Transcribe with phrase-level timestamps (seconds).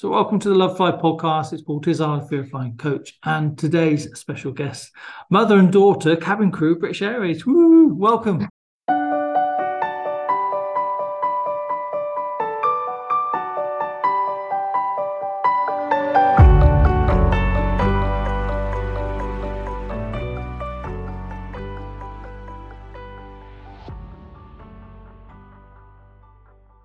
[0.00, 1.52] So, welcome to the Lovefly podcast.
[1.52, 4.92] It's Paul Tizard, Fear Flying Coach, and today's special guest,
[5.28, 7.44] mother and daughter, cabin crew, British Airways.
[7.44, 7.92] Woo!
[7.94, 8.48] Welcome.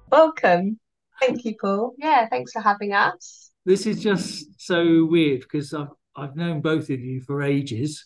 [0.09, 0.79] Welcome.
[1.25, 1.93] Thank you, Paul.
[1.97, 3.51] Yeah, thanks for having us.
[3.65, 8.05] This is just so weird because I've I've known both of you for ages,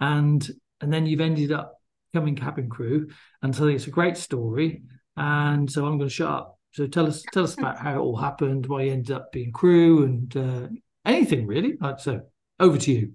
[0.00, 0.48] and
[0.80, 1.74] and then you've ended up
[2.12, 3.08] becoming cabin crew,
[3.42, 4.82] and so it's a great story.
[5.16, 6.58] And so I'm going to shut up.
[6.72, 9.52] So tell us tell us about how it all happened, why you ended up being
[9.52, 10.68] crew, and uh,
[11.04, 11.74] anything really.
[11.80, 12.22] Right, so
[12.58, 13.12] over to you.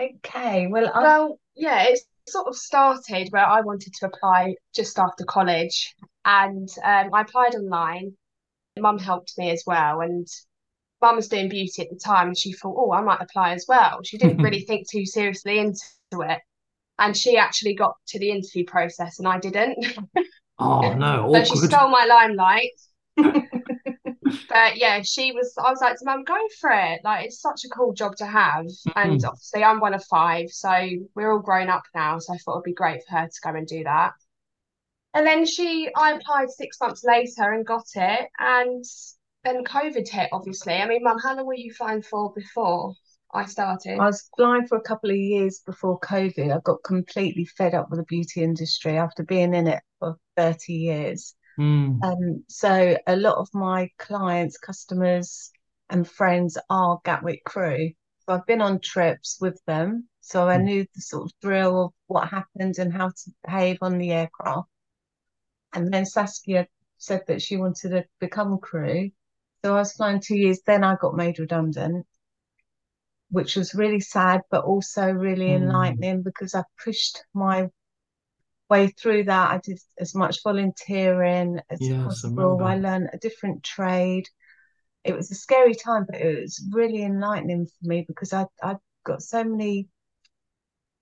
[0.00, 0.68] Okay.
[0.68, 5.24] Well, I, Well, yeah, it's sort of started where I wanted to apply just after
[5.24, 8.16] college, and um, I applied online.
[8.80, 10.26] Mum helped me as well, and
[11.02, 13.66] Mum was doing beauty at the time, and she thought, oh, I might apply as
[13.68, 14.00] well.
[14.04, 15.80] She didn't really think too seriously into
[16.22, 16.40] it,
[16.98, 19.78] and she actually got to the interview process, and I didn't.
[20.58, 22.72] Oh no, So she stole my limelight.
[24.48, 27.00] But yeah, she was, I was like to mum, go for it.
[27.04, 28.66] Like, it's such a cool job to have.
[28.96, 29.24] And Mm.
[29.24, 30.50] obviously, I'm one of five.
[30.50, 30.70] So
[31.14, 32.18] we're all grown up now.
[32.18, 34.12] So I thought it'd be great for her to go and do that.
[35.18, 38.28] And then she, I applied six months later and got it.
[38.38, 38.84] And
[39.42, 40.74] then COVID hit, obviously.
[40.74, 42.94] I mean, mum, how long were you flying for before
[43.34, 43.98] I started?
[43.98, 46.54] I was flying for a couple of years before COVID.
[46.54, 50.72] I got completely fed up with the beauty industry after being in it for 30
[50.72, 51.34] years.
[51.58, 52.00] Mm.
[52.00, 55.50] Um, so a lot of my clients, customers,
[55.90, 57.90] and friends are Gatwick crew.
[58.20, 60.08] So I've been on trips with them.
[60.20, 60.62] So I Mm.
[60.62, 64.68] knew the sort of thrill of what happened and how to behave on the aircraft.
[65.78, 66.66] And then Saskia
[66.96, 69.12] said that she wanted to become crew.
[69.64, 72.04] So I was flying two years, then I got made redundant,
[73.30, 75.52] which was really sad, but also really Mm.
[75.52, 77.68] enlightening because I pushed my
[78.68, 79.52] way through that.
[79.52, 82.60] I did as much volunteering as Yes, possible.
[82.64, 82.74] I remember.
[82.74, 84.28] learned a different trade.
[85.04, 88.78] It was a scary time, but it was really enlightening for me because I I
[89.04, 89.88] got so many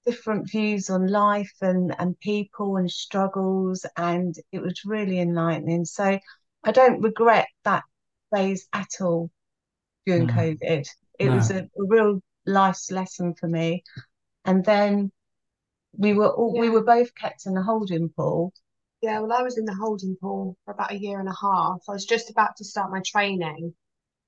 [0.06, 5.84] different views on life and and people and struggles, and it was really enlightening.
[5.84, 6.18] So
[6.64, 7.84] I don't regret that
[8.34, 9.30] phase at all
[10.06, 10.86] during No, COVID.
[11.18, 13.82] It was a, a real life's lesson for me.
[14.44, 15.10] And then
[15.98, 18.52] we were all we were both kept in the holding pool.
[19.02, 21.80] Yeah, well, I was in the holding pool for about a year and a half.
[21.88, 23.74] I was just about to start my training,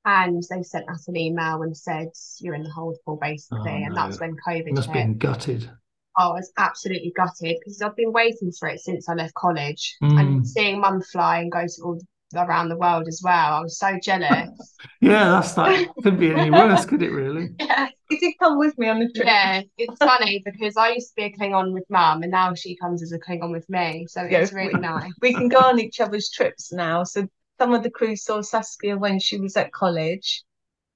[0.04, 2.08] and they sent us an email and said,
[2.40, 3.82] You're in the hold pool, Oh basically.
[3.84, 4.36] And that's when
[4.66, 5.04] You COVID must have hit.
[5.06, 5.70] been gutted.
[6.16, 9.96] I was absolutely gutted because I've been waiting for it since I left college.
[10.02, 10.20] Mm.
[10.20, 12.00] And seeing mum fly and go to all
[12.34, 14.50] around the world as well, I was so jealous.
[15.00, 15.86] Yeah, that's that.
[16.02, 17.50] couldn't be any worse, could it really?
[17.60, 19.26] Yeah, You did come with me on the trip.
[19.26, 22.76] yeah, it's funny because I used to be a Klingon with mum, and now she
[22.76, 24.06] comes as a Klingon with me.
[24.08, 25.12] So Yeah, it's really nice.
[25.22, 27.04] we can go on each other's trips now.
[27.04, 27.28] So
[27.58, 30.44] some of the crew saw Saskia when she was at college,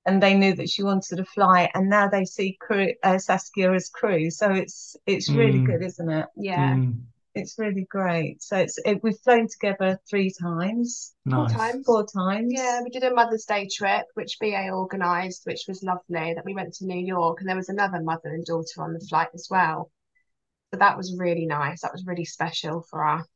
[0.07, 3.73] and they knew that she wanted to fly, and now they see crew, uh, Saskia
[3.73, 4.31] as crew.
[4.31, 5.67] So it's it's really Mm.
[5.67, 6.27] good, isn't it?
[6.37, 7.03] Yeah, Mm.
[7.35, 8.43] It's really great.
[8.43, 11.53] So it's it, we've flown together three times, four Nice.
[11.53, 11.87] times.
[11.87, 12.53] four times.
[12.53, 16.35] Yeah, we did a Mother's Day trip, which BA organised, which was lovely.
[16.35, 19.01] That we went to New York, and there was another mother and daughter on the
[19.01, 19.91] flight as well.
[20.73, 21.83] So that was really nice.
[21.83, 23.27] That was really special for us.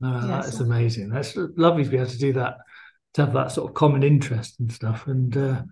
[0.00, 0.54] No, that Yes.
[0.54, 1.10] is amazing.
[1.10, 2.58] That's lovely to be able to do that,
[3.14, 5.06] to have that sort of common interest and stuff.
[5.06, 5.62] And uh,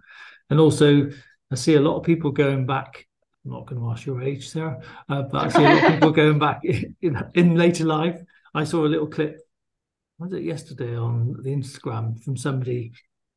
[0.51, 1.11] and also,
[1.51, 3.07] I see a lot of people going back.
[3.45, 5.93] I'm not going to ask your age, Sarah, uh, but I see a lot of
[5.95, 6.97] people going back in,
[7.35, 8.21] in later life.
[8.55, 9.39] I saw a little clip,
[10.19, 12.93] was it yesterday on the Instagram from somebody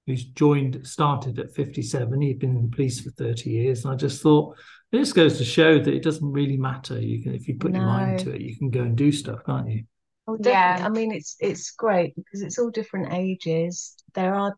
[0.08, 2.22] who's joined, started at 57.
[2.22, 3.86] He'd been in the police for 30 years.
[3.86, 4.58] And I just thought,
[4.92, 7.00] it just goes to show that it doesn't really matter.
[7.00, 9.46] You can, if you put your mind to it, you can go and do stuff,
[9.46, 9.84] can't you?
[10.28, 10.80] Oh, Yeah.
[10.82, 13.96] I mean, it's it's great because it's all different ages.
[14.14, 14.56] There are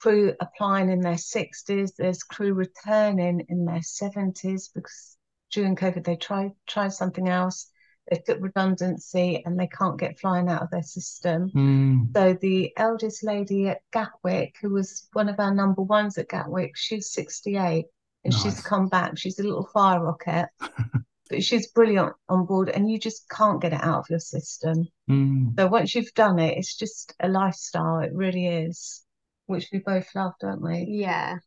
[0.00, 1.92] crew applying in their 60s.
[1.96, 5.16] There's crew returning in their 70s because
[5.52, 7.68] during COVID they tried tried something else.
[8.10, 11.50] They took redundancy and they can't get flying out of their system.
[11.54, 12.08] Mm.
[12.16, 16.72] So the eldest lady at Gatwick, who was one of our number ones at Gatwick,
[16.76, 17.86] she's 68
[18.24, 19.16] and she's come back.
[19.18, 20.48] She's a little fire rocket,
[21.32, 24.86] but she's brilliant on board and you just can't get it out of your system.
[25.10, 25.58] Mm.
[25.58, 28.00] So once you've done it, it's just a lifestyle.
[28.00, 29.02] It really is,
[29.46, 30.86] which we both love, don't we?
[30.88, 31.38] Yeah.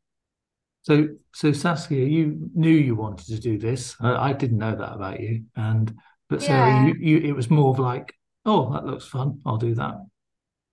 [0.81, 3.95] So, so Saskia, you knew you wanted to do this.
[4.01, 5.93] I, I didn't know that about you, and
[6.29, 6.87] but Sarah, Yeah.
[6.87, 8.13] you, you, it was more of like,
[8.45, 9.39] oh, that looks fun.
[9.45, 9.95] I'll do that.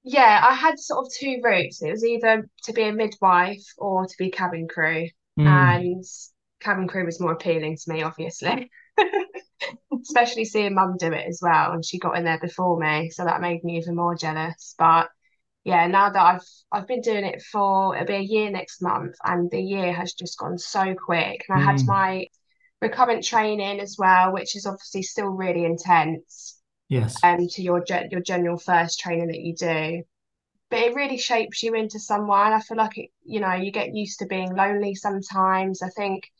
[0.04, 1.82] Yeah, I had sort of two routes.
[1.82, 5.08] It was either to be a midwife or to be cabin crew.
[5.38, 5.46] Mm.
[5.46, 6.04] And
[6.60, 8.70] cabin crew was more appealing to me, obviously.
[10.02, 11.72] Especially seeing mum do it as well.
[11.72, 13.10] And she got in there before me.
[13.10, 14.74] So that made me even more jealous.
[14.78, 15.08] But
[15.64, 19.16] yeah, now that I've I've been doing it for it'll be a year next month,
[19.24, 21.44] and the year has just gone so quick.
[21.48, 21.86] And I had Mm.
[21.86, 22.26] my
[22.80, 26.58] recurrent training as well, which is obviously still really intense
[26.88, 27.24] Yes.
[27.24, 30.02] um to your your general first training that you do.
[30.70, 32.52] But it really shapes you into someone.
[32.52, 35.82] I feel like it, you know, you get used to being lonely sometimes.
[35.82, 36.30] I think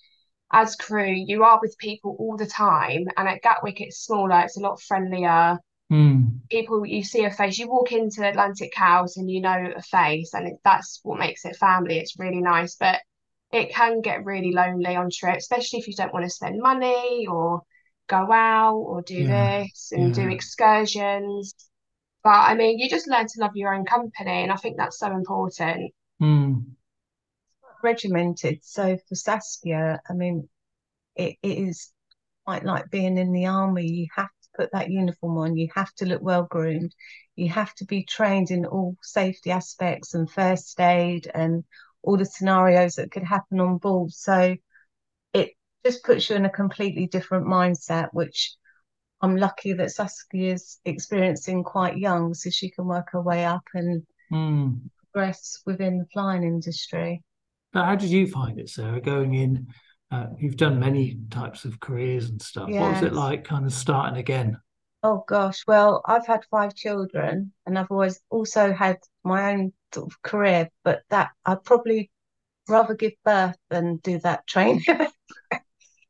[0.53, 4.57] as crew, you are with people all the time, and at Gatwick it's smaller, it's
[4.57, 5.59] a lot friendlier.
[5.91, 6.41] Mm.
[6.51, 10.35] People, you see a face, you walk into Atlantic House and you know a face,
[10.35, 11.99] and it, that's what makes it family.
[11.99, 13.01] It's really nice, but
[13.53, 17.27] it can get really lonely on trip, especially if you don't want to spend money
[17.27, 17.63] or
[18.09, 21.55] go out or do Yeah, this and do excursions.
[22.25, 24.99] But I mean, you just learn to love your own company, and I think that's
[24.99, 25.93] so important.
[26.21, 26.77] Mm.
[27.83, 28.61] Regimented.
[28.63, 30.49] So for Saskia, I mean,
[31.17, 31.93] it, it is
[32.45, 33.87] quite like being in the army.
[33.87, 36.95] You have to put that uniform on, you have to look well groomed,
[37.37, 41.65] you have to be trained in all safety aspects and first aid and
[42.03, 44.13] all the scenarios that could happen on board.
[44.13, 44.57] So
[45.33, 45.51] it
[45.85, 48.57] just puts you in a completely different mindset, which
[49.21, 53.65] I'm lucky that Saskia is experiencing quite young, so she can work her way up
[53.75, 54.89] and Mm.
[55.13, 57.23] progress within the flying industry.
[57.73, 59.69] But how did you find it, Sarah, going in?
[60.11, 62.69] Uh, you've done many types of careers and stuff.
[62.69, 64.59] What was it like kind of starting again?
[65.03, 70.13] Oh gosh, well, I've had five children and I've always also had my own sort
[70.13, 72.11] of career, but that I'd probably
[72.69, 74.85] rather give birth than do that training.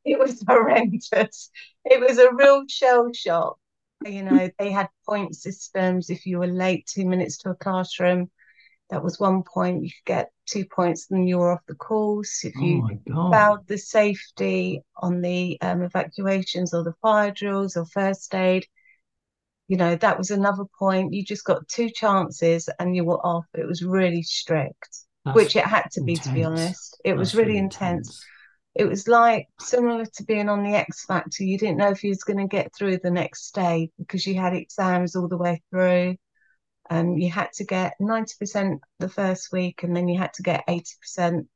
[0.05, 1.49] It was horrendous.
[1.85, 3.57] It was a real shell shock.
[4.05, 6.09] You know, they had point systems.
[6.09, 8.29] If you were late two minutes to a classroom,
[8.89, 9.83] that was one point.
[9.83, 12.43] You could get two points, then you were off the course.
[12.43, 12.99] If Oh you
[13.31, 18.65] failed the safety on the um, evacuations or the fire drills or first aid,
[19.67, 21.13] you know, that was another point.
[21.13, 23.45] You just got two chances and you were off.
[23.53, 26.99] It was really strict, That's which it had to be, to be honest.
[27.03, 28.23] It was That's really really intense.
[28.75, 31.43] It was like similar to being on the X Factor.
[31.43, 34.35] You didn't know if you was going to get through the next day because you
[34.35, 36.15] had exams all the way through.
[36.89, 40.63] Um, you had to get 90% the first week and then you had to get
[40.67, 41.47] 80%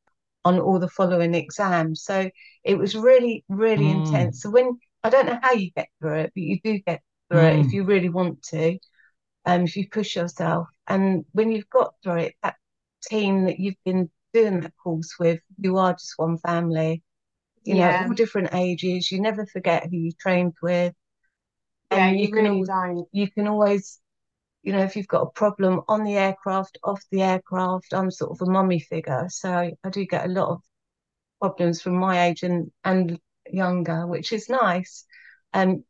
[0.46, 2.04] on all the following exams.
[2.04, 2.30] So
[2.64, 3.90] it was really, really Mm.
[3.90, 4.42] intense.
[4.42, 7.44] So when I don't know how you get through it, but you do get through
[7.46, 7.74] it if Mm.
[7.74, 8.78] you really want to,
[9.46, 10.68] um, if you push yourself.
[10.88, 12.56] And when you've got through it, that
[13.04, 17.04] team that you've been doing that course with, you are just one family.
[17.66, 19.12] You know, all different ages.
[19.12, 20.94] You never forget who you trained with.
[21.92, 23.08] Yeah, you you can really al- don't.
[23.12, 24.00] you can always,
[24.64, 28.32] you know, if you've got a problem on the aircraft, off the aircraft, I'm sort
[28.32, 29.28] of a mummy figure.
[29.30, 30.62] So I do get a lot of
[31.40, 33.20] problems from my age and, and
[33.52, 35.06] younger, which is nice.
[35.54, 35.84] Um,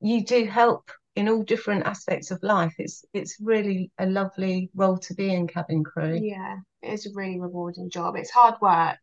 [0.00, 2.74] you do help in all different aspects of life.
[2.78, 6.20] It's it's really a lovely role to be in cabin crew.
[6.22, 8.16] Yeah, it is a really rewarding job.
[8.16, 8.98] It's hard work,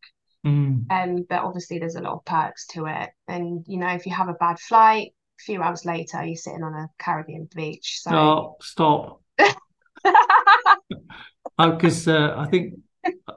[0.45, 0.85] Mm.
[0.91, 3.09] um, but obviously there's a lot of perks to it.
[3.27, 6.63] And you know, if you have a bad flight, a few hours later, you're sitting
[6.63, 7.99] on a Caribbean beach.
[8.01, 9.21] So Oh, stop.
[11.57, 12.73] Because uh, I think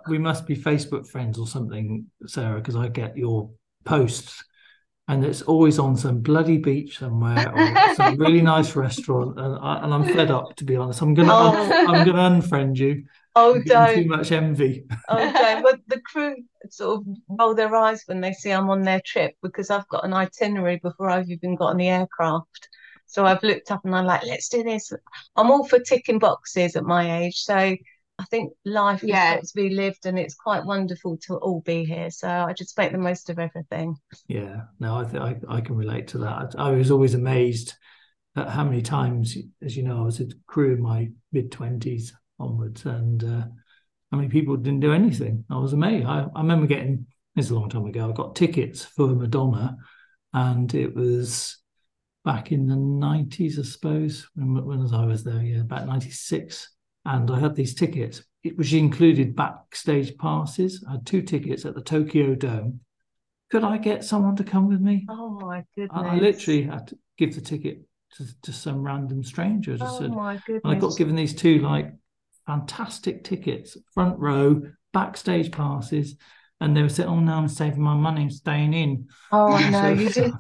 [0.09, 3.51] we must be Facebook friends or something, Sarah, because I get your
[3.85, 4.43] posts
[5.09, 9.39] and it's always on some bloody beach somewhere or some really nice restaurant.
[9.39, 11.01] And, I, and I'm fed up, to be honest.
[11.01, 11.87] I'm gonna Oh.
[11.87, 13.05] I'm gonna unfriend you.
[13.39, 14.87] Oh, don't too much envy.
[15.11, 15.63] Oh, don't.
[15.63, 16.37] But the crew
[16.71, 20.07] sort of roll their eyes when they see I'm on their trip because I've got
[20.07, 22.71] an itinerary before I've even got on the aircraft.
[23.05, 24.91] So I've looked up and I'm like, let's do this.
[25.37, 27.37] I'm all for ticking boxes at my age.
[27.37, 27.77] So
[28.19, 29.35] I think life has Yeah.
[29.37, 32.11] got to be lived and it's quite wonderful to all be here.
[32.11, 33.97] So I just make the most of everything.
[34.27, 36.55] Yeah, no, I think I, I can relate to that.
[36.59, 37.75] I was always amazed
[38.35, 42.15] at how many times, as you know, I was a crew in my mid twenties
[42.39, 43.45] onwards, and uh,
[44.11, 45.45] how many people didn't do anything.
[45.51, 46.07] I was amazed.
[46.07, 48.09] I, I remember getting this is a long time ago.
[48.09, 49.77] I got tickets for Madonna,
[50.33, 51.59] and it was
[52.25, 55.43] back in the nineties, I suppose, when when I was there.
[55.43, 56.76] Yeah, about ninety six,
[57.07, 58.23] and I had these tickets,
[58.57, 60.85] which included backstage passes.
[60.89, 62.81] I had two tickets at the Tokyo Dome
[63.51, 65.09] could I get someone to come with me?
[65.09, 66.13] Oh my I, goodness.
[66.17, 67.81] I literally had to give the ticket
[68.17, 69.75] to, to some random stranger.
[69.75, 71.93] I Oh said, my and I got given these two like
[72.47, 76.17] fantastic tickets, front row, backstage passes,
[76.61, 79.63] and they were saying, "Oh no, I'm saving my money, I'm staying in." Oh, I
[79.63, 79.89] know.
[79.89, 80.33] You do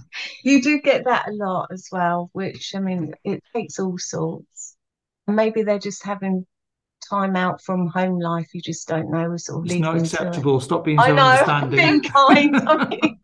[0.44, 4.76] you do get that a lot as well, which I mean, it takes all sorts.
[5.26, 6.46] Maybe they're just having
[7.08, 8.48] time out from home life.
[8.54, 9.30] You just don't know.
[9.30, 10.12] We sort of It's leave not them to it.
[10.20, 10.60] acceptable.
[10.60, 11.22] Stop being so I so know.
[11.22, 11.76] I'm understanding.
[11.76, 12.56] being kind.
[12.68, 13.20] I'm being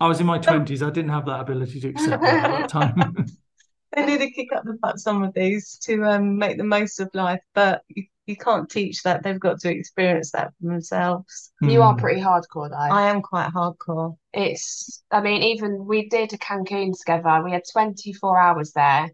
[0.00, 0.82] I was in my twenties.
[0.82, 3.26] I didn't have that ability to accept that at that time.
[3.96, 7.00] they need to kick up the butt some of these to um, make the most
[7.00, 9.22] of life, but you, you can't teach that.
[9.22, 11.52] They've got to experience that for themselves.
[11.60, 12.00] You are Hmm.
[12.00, 12.76] pretty hardcore though.
[12.76, 14.16] I am quite hardcore.
[14.32, 17.42] It's, I mean, even we did a Cancun together.
[17.44, 19.10] We had 24 hours there.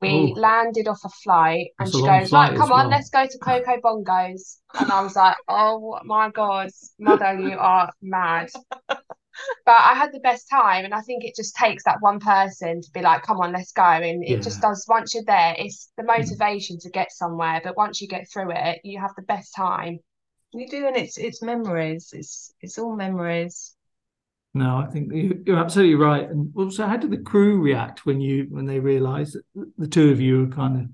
[0.00, 0.34] We Ooh.
[0.34, 3.26] landed off a flight and That's she goes, flight Right, come on, well." let's go
[3.26, 4.58] to Coco Bongos.
[4.78, 8.50] And I was like, Oh my God, mother, you are mad.
[9.64, 12.80] But I had the best time, and I think it just takes that one person
[12.80, 13.82] to be like, Come on, let's go.
[13.82, 16.08] And it just does, once you're there, it's the hmm.
[16.08, 17.60] motivation to get somewhere.
[17.62, 20.00] But once you get through it, you have the best time.
[20.52, 22.10] You do, and it's it's memories.
[22.12, 23.76] It's it's all memories.
[24.54, 26.28] No, I think you- you're absolutely right.
[26.28, 30.10] And also, how did the crew react when you when they realised that the two
[30.10, 30.90] of you are kind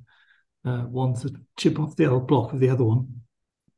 [0.65, 3.21] of uh, one to chip off the old block of the other one?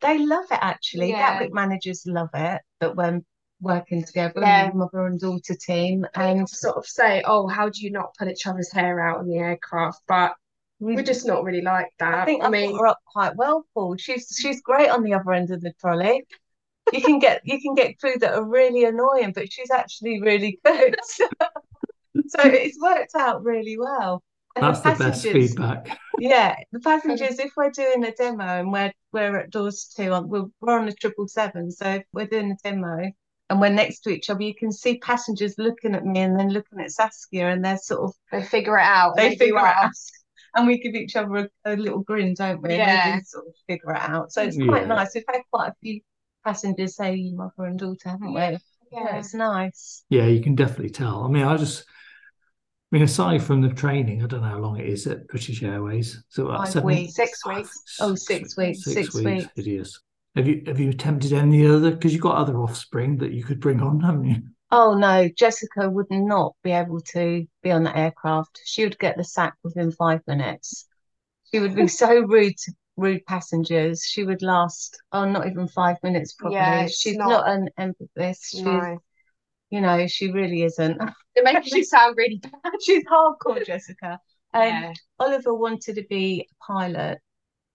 [0.01, 1.11] They love it actually.
[1.11, 1.35] Yeah.
[1.35, 3.25] Gatwick managers love it that when
[3.61, 4.71] working together, Yeah.
[4.75, 8.29] mother and daughter team, And and sort of say, Oh, how do you not pull
[8.29, 10.03] each other's hair out on the aircraft?
[10.07, 10.35] But
[10.79, 12.15] we're just not really like that.
[12.15, 13.97] I think I I've mean, we're up quite well, Paul.
[13.97, 16.27] She's she's great on the other end of the trolley.
[16.93, 20.59] You can get you can get crew that are really annoying, but she's actually really
[20.65, 20.97] good.
[21.05, 21.27] so
[22.45, 24.23] it's worked out really well.
[24.55, 25.99] And That's the best feedback.
[26.19, 27.39] yeah, the passengers.
[27.39, 30.89] If we're doing a demo and we're we're at doors two, on we're, we're on
[30.89, 33.11] a triple seven, so if we're doing a demo
[33.51, 36.49] and we're next to each other, you can see passengers looking at me and then
[36.49, 39.19] looking at Saskia, and they're sort of they figure it out.
[39.19, 39.85] and they figure it out.
[39.87, 40.13] ask.
[40.55, 42.77] And we give each other a, a little grin, don't we?
[42.77, 43.11] Yeah.
[43.13, 44.33] they do sort of figure it out.
[44.33, 44.89] So it's quite Yeah.
[44.89, 45.15] nice.
[45.15, 46.01] We've had quite a few
[46.47, 48.41] passengers say mother and daughter, haven't we?
[48.41, 48.59] Yeah,
[48.93, 49.17] Yeah.
[49.19, 50.05] it's nice.
[50.09, 51.25] Yeah, you can definitely tell.
[51.25, 54.79] I mean, I just, I mean, aside from the training, I don't know how long
[54.79, 56.23] it is at British Airways.
[56.29, 57.15] So about Five seven, weeks.
[57.15, 57.73] Six weeks.
[58.01, 59.47] Oh, six weeks, six weeks.
[59.57, 60.01] Hideous.
[60.37, 61.91] Have you have you attempted any other?
[61.91, 64.43] Because you've got other offspring that you could bring on, haven't you?
[64.71, 68.61] Oh no, Jessica would not be able to be on the aircraft.
[68.65, 70.87] She would get the sack within five minutes.
[71.51, 74.03] She would be so rude to rude passengers.
[74.05, 76.57] She would last, oh, not even five minutes probably.
[76.57, 78.47] Yeah, it's She's not- not an empathist.
[78.51, 78.99] She's, No.
[79.71, 81.01] you know, she really isn't.
[81.35, 82.53] It makes you sound really bad.
[82.81, 84.19] She's hardcore, Jessica.
[84.55, 84.93] Um, Yeah.
[85.19, 87.19] Oliver wanted to be a pilot.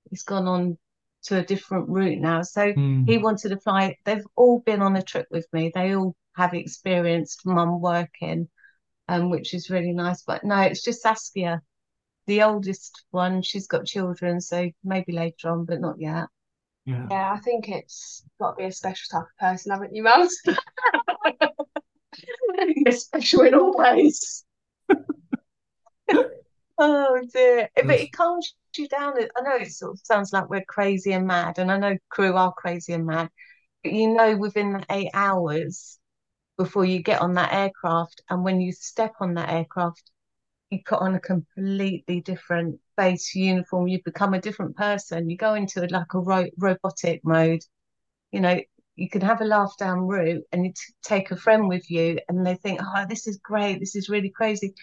[0.09, 0.77] He's gone on
[1.25, 2.41] to a different route now.
[2.41, 3.03] So Hmm.
[3.05, 3.95] he wanted to fly.
[4.05, 5.71] They've all been on a trip with me.
[5.75, 8.49] They all have experienced mum working,
[9.07, 10.23] um, which is really nice.
[10.23, 11.61] But no, it's just Saskia,
[12.27, 13.41] the oldest one.
[13.41, 16.27] She's got children, so maybe later on, but not yet.
[16.85, 17.07] Yeah.
[17.09, 20.39] Yeah, I think it's got to be a special type of person, haven't you, Mums?
[22.75, 24.45] You're special in all ways.
[26.83, 27.69] Oh dear.
[27.75, 29.13] But it calms you down.
[29.15, 32.35] I know it sort of sounds like we're crazy and mad, and I know crew
[32.35, 33.29] are crazy and mad,
[33.83, 35.99] but you know within the eight hours
[36.57, 40.10] before you get on that aircraft, and when you step on that aircraft,
[40.71, 43.87] you put on a completely different base uniform.
[43.89, 45.29] You become a different person.
[45.29, 47.61] You go into like a ro robotic mode.
[48.31, 48.59] You know,
[48.95, 52.19] you can have a laugh down route and you t take a friend with you,
[52.29, 53.79] and they think, "Oh, this is great.
[53.79, 54.73] This is really crazy."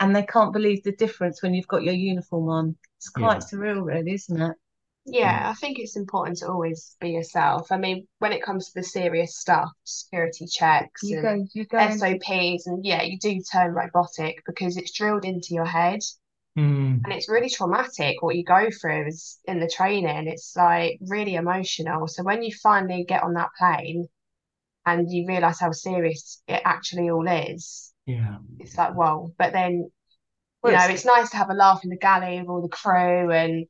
[0.00, 2.76] And they can't believe the difference when you've got your uniform on.
[2.98, 3.42] It's quite Yeah.
[3.42, 4.56] surreal, really, isn't it?
[5.04, 7.72] Yeah, I think it's important to always be yourself.
[7.72, 11.64] I mean, when it comes to the serious stuff, security checks You and go, you
[11.66, 11.78] go.
[11.78, 16.00] into- SOPs, and yeah, you do turn robotic because it's drilled into your head.
[16.54, 16.98] Hmm.
[17.04, 20.28] And it's really traumatic what you go through is in the training.
[20.28, 22.06] It's like really emotional.
[22.06, 24.06] So when you finally get on that plane
[24.86, 28.36] and you realize how serious it actually all is, Yeah.
[28.58, 29.32] it's like, whoa.
[29.38, 29.90] But then, you
[30.62, 32.68] Well, know, it's- it's nice to have a laugh in the galley with all the
[32.68, 33.66] crew and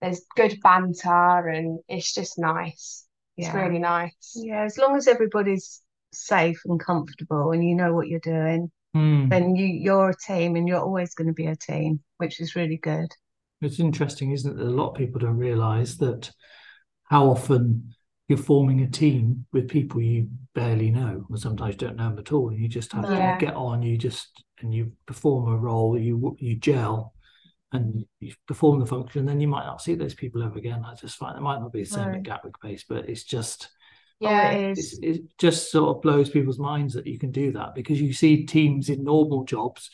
[0.00, 3.06] there's good banter and it's just nice.
[3.36, 3.54] It's Yeah.
[3.54, 4.32] really nice.
[4.34, 9.28] Yeah, as long as everybody's safe and comfortable and you know what you're doing, Hmm.
[9.30, 12.56] then you you're a team and you're always going to be a team, which is
[12.56, 13.08] really good.
[13.60, 16.30] It's interesting, isn't it, that a lot of people don't realize that
[17.04, 17.94] how often
[18.28, 22.32] you're forming a team with people you barely know, or sometimes don't know them at
[22.32, 22.52] all.
[22.52, 23.36] You just have Yeah.
[23.40, 23.82] to get on.
[23.82, 25.98] You just and you perform a role.
[25.98, 27.14] You you gel,
[27.72, 29.26] and you perform the function.
[29.26, 30.84] Then you might not see those people ever again.
[30.84, 32.18] I just find it might not be the same No.
[32.18, 33.68] at Gatwick Base, but it's just
[34.20, 34.50] Yeah.
[34.52, 34.98] Oh, it it's, is.
[35.02, 38.44] it just sort of blows people's minds that you can do that because you see
[38.44, 39.90] teams in normal jobs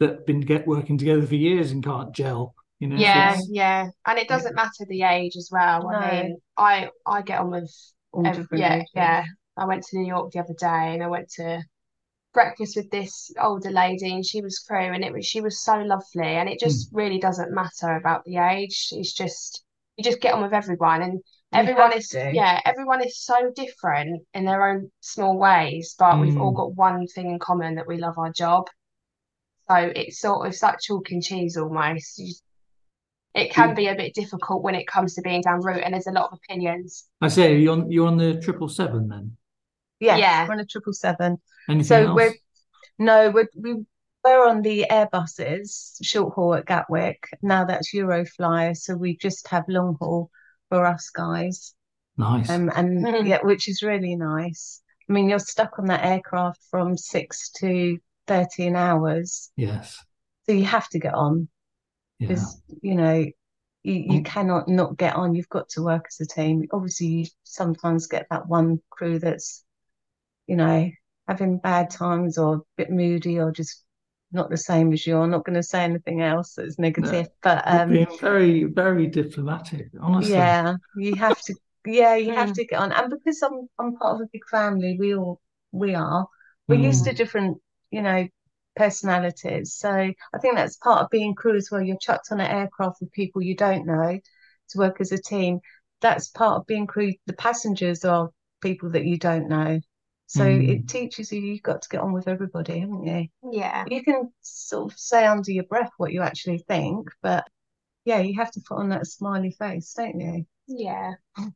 [0.00, 2.54] that have been get working together for years and can't gel.
[2.78, 3.88] You know, Yeah, it's- yeah.
[4.06, 5.88] And it doesn't matter the age as well.
[5.88, 7.70] I mean, I I get on with
[8.12, 8.90] All ev- different yeah, ages.
[8.94, 9.24] yeah.
[9.58, 11.62] I went to New York the other day and I went to
[12.32, 15.76] breakfast with this older lady and she was crew and it was she was so
[15.78, 18.88] lovely and it just really doesn't matter about the age.
[18.92, 19.64] It's just
[19.96, 21.20] you just get on with everyone and You
[21.52, 22.30] everyone is to.
[22.32, 26.56] yeah everyone is so different in their own small ways but we've all Mm.
[26.56, 28.68] got one thing in common that we love our job
[29.68, 32.32] so it's sort of like chalk and cheese almost You
[33.34, 36.06] it can be a bit difficult when it comes to being down route and there's
[36.06, 39.36] a lot of opinions I say you're on you're on the triple seven then.
[40.00, 40.46] Yes, Yeah.
[40.46, 41.38] we're on a triple seven.
[41.82, 42.14] So else?
[42.16, 42.34] we're
[42.98, 43.74] no, we're, we
[44.24, 47.28] were on the Airbuses short haul at Gatwick.
[47.42, 50.30] Now that's Euroflyer, so we just have long haul
[50.68, 51.74] for us guys.
[52.16, 52.50] Nice.
[52.50, 54.82] Um, and yeah, which is really nice.
[55.08, 59.98] I mean, you're stuck on that aircraft from six to 13 hours, yes.
[60.46, 61.48] so you have to get on
[62.18, 62.36] Yeah.
[62.82, 63.26] you know
[63.82, 64.24] you, you Mm.
[64.26, 65.34] cannot not get on.
[65.34, 66.66] You've got to work as a team.
[66.72, 69.64] Obviously, you sometimes get that one crew that's,
[70.50, 70.90] you know,
[71.28, 73.84] having bad times or a bit moody or just
[74.32, 75.18] not the same as you.
[75.18, 79.88] I'm not going to say anything else that's negative, but um, being very, very diplomatic,
[80.00, 80.44] honestly.
[80.44, 81.54] yeah, you have to.
[81.86, 82.54] Yeah, you have Mm.
[82.54, 85.40] to get on, and because I'm I'm part of a big family, we all
[85.72, 86.28] we are.
[86.68, 87.58] We're used to different,
[87.90, 88.28] you know,
[88.76, 89.74] personalities.
[89.74, 91.82] So I think that's part of being crew as well.
[91.82, 94.20] You're chucked on an aircraft with people you don't know
[94.70, 95.60] to work as a team.
[96.02, 97.14] That's part of being crew.
[97.26, 98.30] The passengers are
[98.60, 99.80] people that you don't know.
[100.30, 100.68] So Mm.
[100.68, 103.26] it teaches you you've got to get on with everybody, haven't you?
[103.52, 107.48] yeah You can sort of say under your breath what you actually think, but
[108.04, 110.46] yeah, you have to put on that smiley face, don't you?
[110.68, 111.14] yeah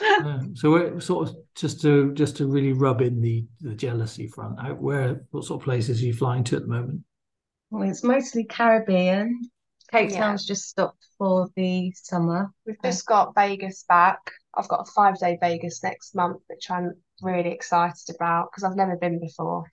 [0.00, 0.40] Yeah.
[0.54, 4.58] So we're sort of just to just to really rub in the the jealousy front.
[4.58, 7.00] Out where what sort of places are you flying to at the moment?
[7.70, 9.50] Well, it's mostly Caribbean.
[9.92, 10.18] Cape Yeah.
[10.20, 12.52] Town's just stopped for the summer.
[12.66, 14.32] We've just got Vegas back.
[14.54, 18.76] I've got a five day Vegas next month, which I'm really excited about because I've
[18.76, 19.64] never been before.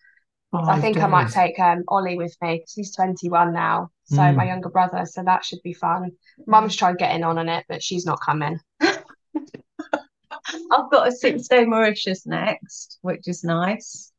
[0.51, 3.89] So I Five think I might take um, Ollie with me because he's 21 now.
[4.05, 4.35] So Mm.
[4.35, 6.11] my younger brother, so that should be fun.
[6.45, 8.59] Mum's tried getting on on it, but she's not coming.
[10.71, 14.11] I've got a six day Mauritius next, which is nice.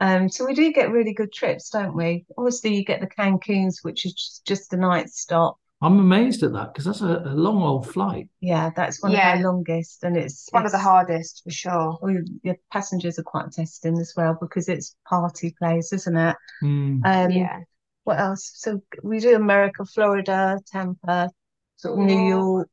[0.00, 2.26] Um, so we do get really good trips, don't we?
[2.36, 5.58] Obviously, you get the Cancuns, which is just, just a night stop.
[5.82, 8.28] I'm amazed at that because that's a, a long old flight.
[8.40, 9.34] Yeah, that's one Yeah.
[9.34, 11.98] of our longest, and it's One of the hardest for sure.
[12.00, 16.36] well, your passengers are quite testing as well because it's party place, isn't it?
[16.62, 17.00] Mm.
[17.04, 17.60] Um, Yeah.
[18.04, 18.52] what else?
[18.54, 21.30] So we do America, Florida, Tampa,
[21.76, 22.68] sort of New New York,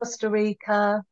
[0.00, 1.02] Costa Rica.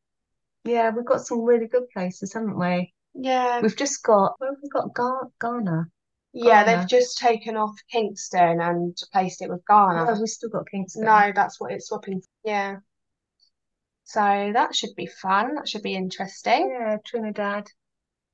[0.65, 2.93] Yeah, we've got some really good places, haven't we?
[3.13, 3.61] Yeah.
[3.61, 4.93] We've just got, where have we got?
[4.93, 5.87] Ga- Ghana.
[6.33, 6.77] Yeah, Ghana.
[6.77, 10.19] they've just taken off Kingston and replaced it with Oh, Ghana.
[10.19, 11.03] we've still got Kingston.
[11.05, 12.21] No, that's what it's swapping.
[12.43, 12.77] Yeah.
[14.03, 15.55] So that should be fun.
[15.55, 16.69] That should be interesting.
[16.71, 17.67] Yeah, Trinidad.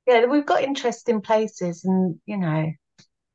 [0.06, 2.70] Yeah, we've got interesting places, and you know,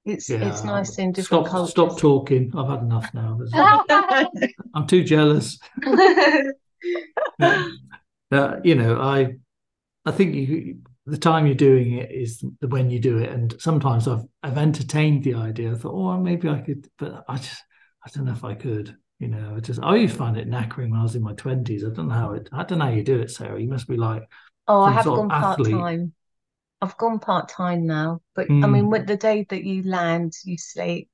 [0.06, 2.52] it's it's nice in different Stop stop talking.
[2.56, 3.38] I've had enough now.
[4.74, 5.60] I'm too jealous.
[7.40, 7.70] Uh,
[8.32, 9.36] uh, you know, I
[10.06, 10.78] I think you
[11.12, 14.58] the time you're doing it is the when you do it, and sometimes I've I've
[14.58, 15.72] entertained the idea.
[15.74, 17.64] I thought, oh, maybe I could, but I just
[18.06, 18.96] I don't know if I could.
[19.20, 21.34] You know, I just I used to find it knackering when I was in my
[21.36, 21.86] twenties.
[21.86, 22.50] I don't know how it.
[22.54, 23.62] I don't know how you do it, Sarah.
[23.62, 24.24] You must be like,
[24.68, 26.14] Oh, I have gone part time.
[26.82, 28.68] I've gone part time now, but I Mm.
[28.68, 31.10] mean, with the day that you land, you sleep,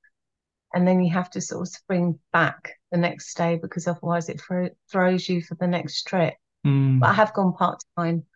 [0.74, 4.40] and then you have to sort of spring back the next day because otherwise it
[4.40, 6.34] thro throws you for the next trip.
[6.64, 8.26] mm, But I have gone part time,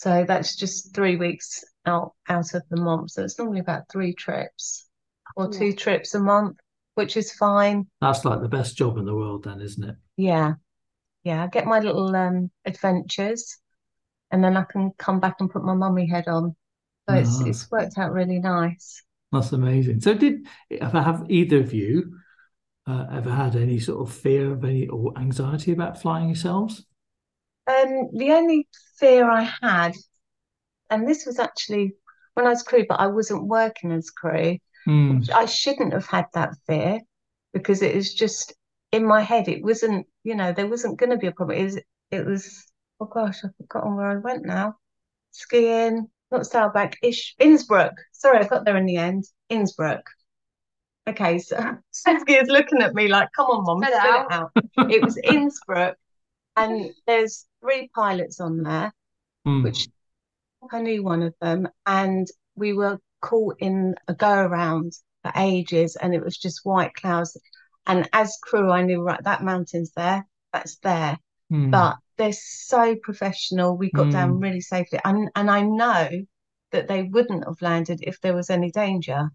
[0.00, 3.10] so that's just three weeks out out of the month.
[3.10, 4.88] So it's normally about three trips
[5.36, 5.58] or Yeah.
[5.58, 6.56] two trips a month,
[6.94, 7.86] which is fine.
[8.00, 9.96] that's like the best job in the world, then, isn't it?
[10.16, 10.54] Yeah,
[11.22, 11.44] yeah.
[11.44, 13.58] I get my little um adventures,
[14.30, 16.56] and then I can come back and put my mummy head on.
[17.06, 17.62] So it's Nice.
[17.62, 19.02] it's worked out really nice.
[19.32, 20.00] That's amazing.
[20.00, 22.16] So, did ever have either of you
[22.86, 26.86] uh, ever had any sort of fear of any or anxiety about flying yourselves?
[27.66, 28.68] Um, the only
[28.98, 29.94] fear I had,
[30.90, 31.94] and this was actually
[32.34, 34.58] when I was crew, but I wasn't working as crew.
[34.88, 37.00] Mm, I shouldn't have had that fear
[37.52, 38.54] because it was just
[38.92, 39.48] in my head.
[39.48, 41.58] It wasn't, you know, there wasn't going to be a problem.
[41.58, 41.78] It was,
[42.10, 42.66] it was,
[43.00, 44.76] oh gosh, I've forgotten where I went now.
[45.32, 47.92] Skiing, not Sailbank, Ish, Innsbruck.
[48.12, 49.24] Sorry, I got there in the end.
[49.48, 50.02] Innsbruck.
[51.08, 54.26] Okay, so Saskia is looking at me like, come on, mom, Spit it spit it
[54.30, 54.52] out.
[54.92, 55.96] It was Innsbruck,
[56.56, 58.92] and there's three pilots on there
[59.46, 59.88] mm, which
[60.72, 65.96] I knew one of them, and we were caught in a go around for ages,
[65.96, 67.36] and it was just white clouds.
[67.86, 71.18] And as crew, I knew right that mountain's there, that's there.
[71.50, 71.70] mm.
[71.70, 73.76] But they're so professional.
[73.76, 76.08] We got down really safely, and and I know
[76.72, 79.30] that they wouldn't have landed if there was any danger.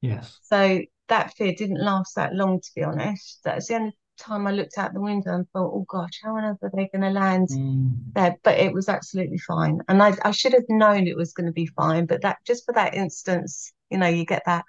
[0.00, 0.38] yes.
[0.42, 3.40] So that fear didn't last that long, to be honest.
[3.44, 6.44] That's the only time I looked out the window and thought, oh gosh, how on
[6.44, 8.12] earth are they going to land Mm.
[8.14, 8.36] there?
[8.42, 9.80] But it was absolutely fine.
[9.88, 12.06] And I, I should have known it was going to be fine.
[12.06, 14.64] But that just for that instance, you know, you get that,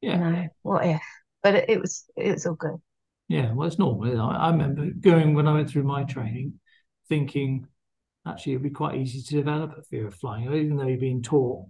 [0.00, 0.18] you Yeah.
[0.18, 1.02] know, what if?
[1.42, 2.76] But it, it was it was all good.
[3.28, 4.20] Yeah, well, it's normal.
[4.20, 6.60] I, I remember going when I went through my training,
[7.08, 7.66] thinking
[8.26, 11.22] actually it'd be quite easy to develop a fear of flying, even though you've been
[11.22, 11.66] taught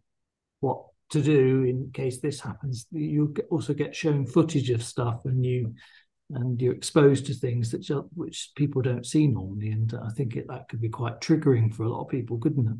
[0.60, 2.86] what to do in case this happens.
[2.90, 5.74] You also get shown footage of stuff, and you
[6.30, 10.36] and you're exposed to things that ju- which people don't see normally, and I think
[10.36, 12.76] it, that could be quite triggering for a lot of people, couldn't it?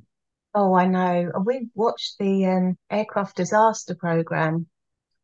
[0.54, 1.30] Oh, I know.
[1.44, 4.66] We watched the um, aircraft disaster program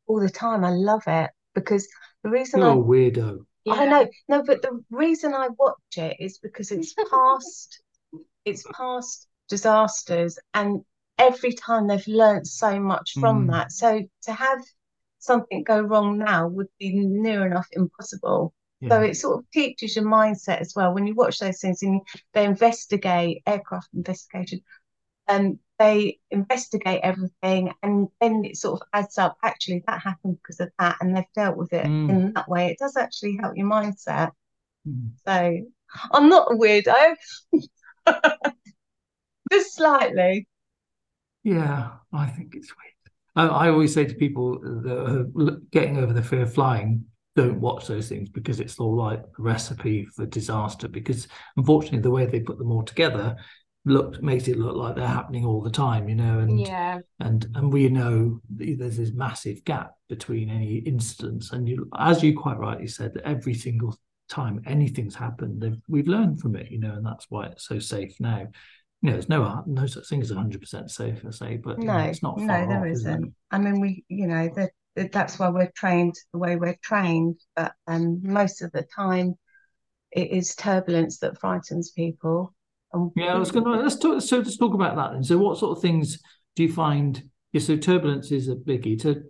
[0.07, 0.65] all the time.
[0.65, 1.89] I love it because
[2.23, 3.47] the reason You're I a weirdo.
[3.69, 7.81] I know, no, but the reason I watch it is because it's past,
[8.45, 10.83] it's past disasters, and
[11.19, 13.53] every time they've learned so much from Mm.
[13.53, 13.73] that.
[13.73, 14.59] So to have
[15.23, 18.53] something go wrong now would be near enough impossible.
[18.91, 20.93] So it sort of teaches your mindset as well.
[20.93, 22.01] When you watch those things and
[22.35, 24.61] they investigate aircraft investigation,
[25.29, 29.37] and they investigate everything, and then it sort of adds up.
[29.45, 32.11] Actually, that happened because of that, and they've dealt with it Mm.
[32.11, 32.73] in that way.
[32.73, 34.33] It does actually help your mindset.
[34.87, 35.11] Mm.
[35.25, 35.59] So
[36.11, 37.15] I'm not a weirdo,
[39.53, 40.49] just slightly.
[41.45, 42.92] Yeah, I think it's weird.
[43.35, 47.61] I, I always say to people that are getting over the fear of flying, don't
[47.61, 50.89] watch those things because it's all like a recipe for disaster.
[50.89, 53.37] Because unfortunately, the way they put them all together
[53.85, 56.41] look makes it look like they're happening all the time, you know.
[56.41, 57.01] And Yeah.
[57.21, 61.53] and and we know there's this massive gap between any instance.
[61.53, 63.97] And you, as you quite rightly said, every single
[64.29, 68.15] time anything's happened, we've learned from it, you know, and that's why it's so safe
[68.21, 68.47] now.
[69.03, 71.99] You know, there's no no such thing as 100% safe, I say, but you know,
[71.99, 73.09] No, it's not no, far there off, is it?
[73.11, 73.35] isn't.
[73.51, 77.41] I mean, we, you know, that that- that's why we're trained the way we're trained.
[77.57, 79.35] But um, most of the time,
[80.13, 82.55] it is turbulence that frightens people.
[82.93, 84.21] And Yeah, I was going to let's talk.
[84.23, 85.25] So let's talk about that then.
[85.25, 86.21] So, what sort of things
[86.55, 87.23] do you find?
[87.53, 89.01] Yeah, so turbulence is a biggie.
[89.03, 89.23] To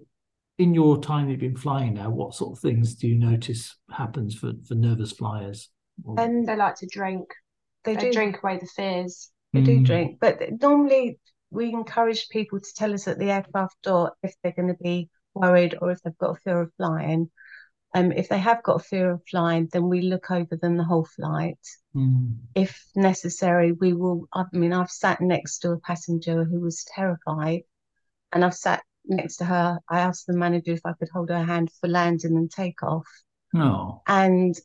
[0.59, 4.35] in your time you've been flying now, what sort of things do you notice happens
[4.35, 5.71] for for nervous flyers?
[6.05, 7.29] Or- and They like to drink.
[7.85, 9.31] they They do drink away the fears.
[9.53, 9.85] They do Mm.
[9.85, 11.19] drink, but normally
[11.51, 15.11] we encourage people to tell us at the aircraft door if they're going to be
[15.35, 17.31] worried or if they've got a fear of flying.
[17.95, 20.85] Um, if they have got a fear of flying, then we look over them the
[20.85, 21.59] whole flight.
[21.95, 22.39] Mm.
[22.55, 24.29] If necessary, we will.
[24.33, 27.63] I mean, I've sat next to a passenger who was terrified,
[28.33, 29.79] and I've sat next to her.
[29.89, 33.07] I asked the manager if I could hold her hand for landing and takeoff,
[33.53, 34.03] No.
[34.07, 34.61] and I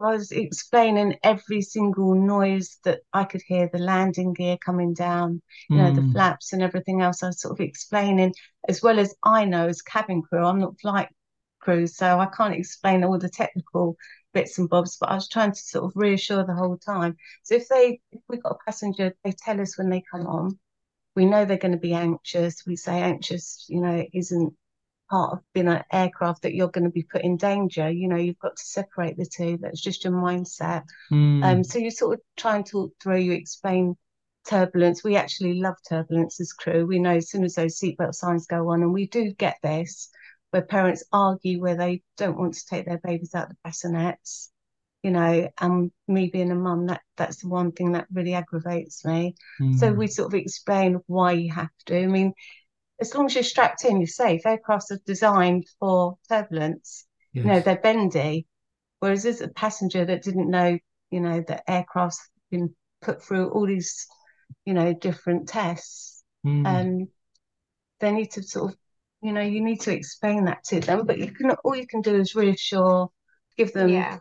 [0.00, 5.82] was explaining every single noise that I could hear, the landing gear coming down, you
[5.82, 6.12] know, the Mm.
[6.12, 7.22] flaps and everything else.
[7.22, 8.34] I was sort of explaining
[8.68, 10.44] as well as I know as cabin crew.
[10.44, 11.08] I'm not flight
[11.60, 13.96] crew, so I can't explain all the technical
[14.32, 17.16] bits and bobs, but I was trying to sort of reassure the whole time.
[17.42, 20.58] So if they if we've got a passenger, they tell us when they come on,
[21.16, 22.64] we know they're going to be anxious.
[22.66, 24.54] We say anxious, you know, isn't
[25.10, 27.90] part of being an aircraft that you're going to be put in danger.
[27.90, 29.58] You know, you've got to separate the two.
[29.60, 30.84] That's just your mindset.
[31.12, 31.44] Mm.
[31.44, 33.96] Um, so you sort of try and talk through, you explain
[34.48, 35.04] turbulence.
[35.04, 36.86] We actually love turbulence as crew.
[36.86, 40.10] We know as soon as those seatbelt signs go on, and we do get this,
[40.50, 44.50] where parents argue where they don't want to take their babies out of the bassinets,
[45.02, 49.04] you know, and me being a mum, that that's the one thing that really aggravates
[49.04, 49.34] me.
[49.76, 49.96] So Mm.
[49.96, 52.02] we sort of explain why you have to.
[52.02, 52.32] I mean,
[53.00, 54.42] as long as you're strapped in, you're safe.
[54.44, 57.06] Aircrafts are designed for turbulence.
[57.32, 58.46] You know, they're bendy.
[58.98, 60.78] Whereas as a passenger that didn't know,
[61.10, 64.06] you know, that aircraft's been put through all these,
[64.64, 66.66] you know, different tests, Mm.
[66.66, 67.08] um,
[68.00, 68.78] they need to sort of,
[69.22, 71.04] you know, you need to explain that to them.
[71.06, 73.10] But you can all you can do is reassure,
[73.58, 74.18] give them Yeah.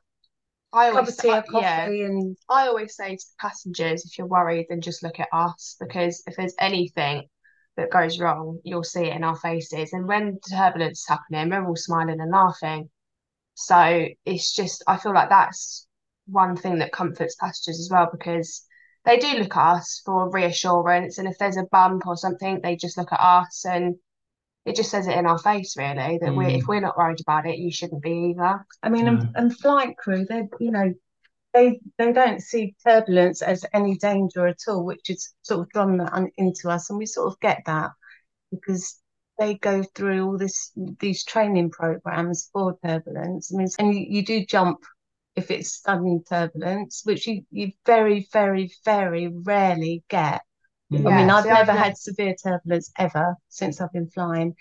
[0.74, 1.86] I a cup always of tea, coffee, yeah.
[1.88, 6.22] and I always say to passengers, if you're worried, then just look at us because
[6.28, 7.28] if there's anything
[7.80, 9.94] that goes wrong, you'll see it in our faces.
[9.94, 12.90] And when turbulence is happening, we're all smiling and laughing.
[13.56, 15.88] So it's just, I feel like that's
[16.28, 18.66] one thing that comforts passengers as well because
[19.06, 21.18] they do look at us for reassurance.
[21.18, 23.96] And if there's a bump or something, they just look at us and
[24.66, 26.68] it just says it in our face, really, that we're, if Mm.
[26.68, 28.66] we're not worried about it, you shouldn't be either.
[28.84, 29.12] I mean, No.
[29.14, 30.94] and, and flight crew, they're, you know,
[31.54, 35.98] they they don't see turbulence as any danger at all, which is sort of drawn
[35.98, 37.92] that un- into us, and we sort of get that
[38.52, 39.00] because
[39.40, 43.52] they go through all this these training programs for turbulence.
[43.54, 44.80] I mean, and you, you do jump
[45.36, 50.42] if it's sudden turbulence, which you you very very very rarely get.
[50.92, 51.12] Mm.
[51.12, 54.56] I mean, I've see, I've never never- had severe turbulence ever since I've been flying.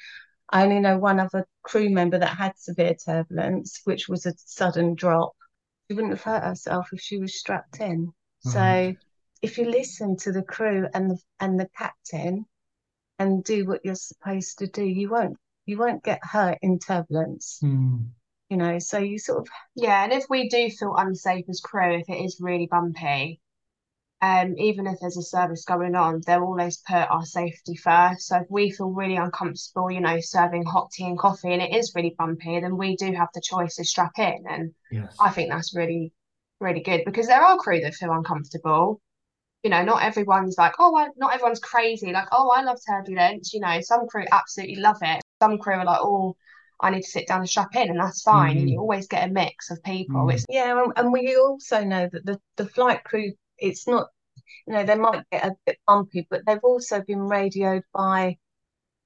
[0.51, 4.95] I only know one other crew member that had severe turbulence, which was a sudden
[4.95, 5.33] drop.
[5.89, 8.13] She wouldn't have hurt herself if she was strapped in.
[8.45, 8.53] Right.
[8.53, 8.97] So
[9.43, 12.47] if you listen to the crew and the and the captain
[13.19, 17.61] and do what you're supposed to do, you won't you won't get hurt in turbulence.
[17.63, 18.09] Mm.
[18.51, 21.99] You know, so you sort of Yeah, and if we do feel unsafe as crew,
[21.99, 23.41] if it is really bumpy,
[24.21, 28.27] um, even if there's a service going on, they'll always put our safety first.
[28.29, 31.75] So if we feel really uncomfortable, you know, serving hot tea and coffee and it
[31.75, 34.45] is really bumpy, then we do have the choice to strap in.
[34.49, 35.17] And Yes.
[35.21, 36.13] I think that's really,
[36.61, 39.01] really good because there are crew that feel uncomfortable.
[39.63, 42.13] You know, not everyone's like, oh, I, not everyone's crazy.
[42.13, 43.53] Like, oh, I love turbulence.
[43.53, 45.21] You know, some crew absolutely love it.
[45.43, 46.37] Some crew are like, oh,
[46.81, 48.57] I need to sit down and strap in, and that's fine.
[48.57, 48.83] And you Mm.
[48.83, 50.27] always get a mix of people.
[50.27, 50.33] Mm.
[50.33, 54.09] It's yeah, and, and we also know that the, the flight crew, it's not,
[54.67, 58.39] you know, they might get a bit bumpy, but they've also been radioed by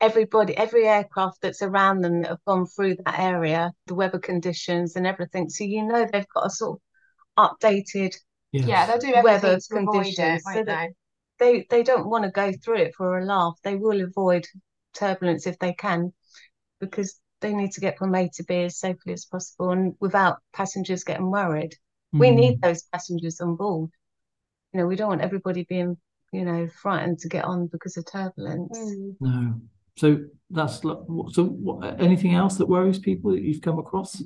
[0.00, 4.96] everybody, every aircraft that's around them that have gone through that area, the weather conditions
[4.96, 5.48] and everything.
[5.48, 6.80] So you know they've got a sort
[7.36, 8.14] of updated
[8.52, 8.66] Yes.
[8.66, 10.94] yeah, they'll do Weather everything to avoid it, conditions, so they?
[11.38, 13.54] they they don't want to go through it for a laugh.
[13.64, 14.46] They will avoid
[14.94, 16.12] turbulence if they can,
[16.80, 20.38] because they need to get from A to B as safely as possible and without
[20.52, 21.74] passengers getting worried.
[22.18, 22.36] We Mm.
[22.36, 23.90] need those passengers on board.
[24.72, 25.96] You know, we don't want everybody being,
[26.32, 28.78] you know, frightened to get on because of turbulence.
[28.78, 29.16] Mm.
[29.20, 29.60] No.
[29.96, 30.18] So
[30.50, 31.04] that's so.
[31.06, 34.22] What, anything else that worries people that you've come across?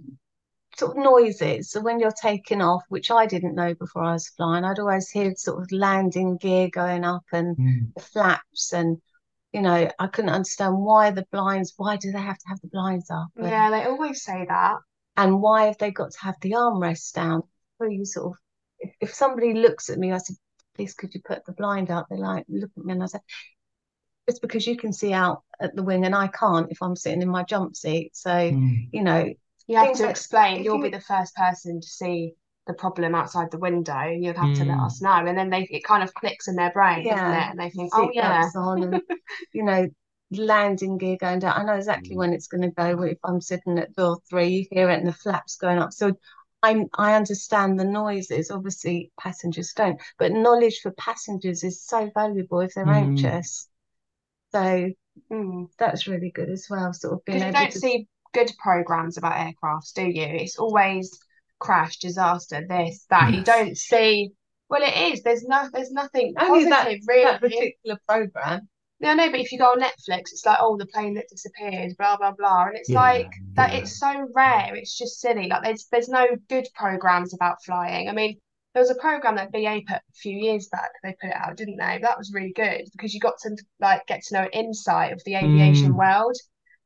[0.76, 1.70] Sort of noises.
[1.70, 5.08] So when you're taking off, which I didn't know before I was flying, I'd always
[5.10, 7.94] hear sort of landing gear going up and Mm.
[7.94, 8.98] the flaps and
[9.52, 12.68] you know, I couldn't understand why the blinds, why do they have to have the
[12.68, 13.28] blinds up?
[13.36, 14.76] And, Yeah, they always say that.
[15.16, 17.42] and why have they got to have the armrests down?
[17.78, 18.38] Where you sort of,
[18.80, 20.36] if, if somebody looks at me, I said,
[20.74, 22.06] please could you put the blind out?
[22.10, 23.22] They like look at me and I said,
[24.26, 27.22] it's because you can see out at the wing and I can't if I'm sitting
[27.22, 28.16] in my jump seat.
[28.16, 28.88] So, Mm.
[28.92, 29.32] you know,
[29.66, 30.64] you have to like, explain.
[30.64, 32.34] You'll you- be the first person to see
[32.66, 34.86] the problem outside the window, you'll have to let Mm.
[34.86, 35.24] us know.
[35.26, 37.50] And then they it kind of clicks in their brain, doesn't it?
[37.50, 39.00] And they think, oh yeah, and
[39.52, 39.88] you know
[40.32, 41.56] landing gear going down.
[41.56, 43.02] I know exactly when it's going to go.
[43.02, 45.92] If I'm sitting at door three, you hear it and the flaps going up.
[45.92, 46.14] So
[46.66, 48.50] I'm I understand the noises.
[48.50, 53.08] Obviously, passengers don't, but knowledge for passengers is so valuable if they're Mm.
[53.08, 53.68] anxious.
[54.52, 54.90] So
[55.30, 55.68] Mm.
[55.78, 56.92] that's really good as well.
[56.92, 60.24] Sort of being you don't to see good programs about aircrafts, do you?
[60.26, 61.18] It's always
[61.58, 63.32] crash, disaster, this, that.
[63.32, 64.32] You don't see.
[64.68, 65.22] Well, it is.
[65.22, 65.68] There's no.
[65.72, 67.24] There's nothing only that really.
[67.24, 68.68] that particular program.
[68.98, 71.94] Yeah, no, but if you go on Netflix, it's like, oh, the plane that disappeared,
[71.98, 73.72] blah blah blah, and it's Yeah, like that.
[73.72, 73.78] yeah.
[73.80, 74.74] It's so rare.
[74.74, 75.48] It's just silly.
[75.48, 78.08] Like there's there's no good programs about flying.
[78.08, 78.38] I mean,
[78.72, 80.90] there was a program that BA put a few years back.
[81.02, 81.98] They put it out, didn't they?
[82.00, 85.34] That was really good because you got to like get to know insight of the
[85.34, 85.96] aviation Mm.
[85.96, 86.36] world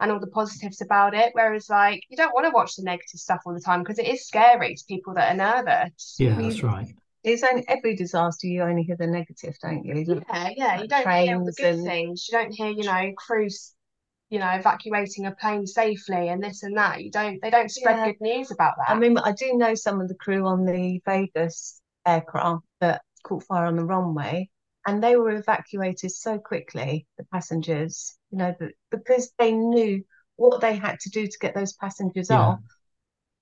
[0.00, 1.30] and all the positives about it.
[1.34, 4.08] Whereas like you don't want to watch the negative stuff all the time because it
[4.08, 6.16] is scary to people that are nervous.
[6.18, 6.88] Yeah, We- that's right.
[7.22, 10.04] It's only every disaster you only hear the negative, don't you?
[10.04, 12.28] Look, Yeah, yeah, you don't hear all the good and- things.
[12.30, 13.74] You don't hear, you know, crews,
[14.30, 17.02] you know, evacuating a plane safely and this and that.
[17.02, 18.06] You don't, they don't spread Yeah.
[18.06, 18.90] good news about that.
[18.90, 23.44] I mean, I do know some of the crew on the Vegas aircraft that caught
[23.44, 24.48] fire on the runway,
[24.86, 28.54] and they were evacuated so quickly, the passengers, you know,
[28.90, 30.02] because they knew
[30.36, 32.40] what they had to do to get those passengers Yeah.
[32.40, 32.60] off,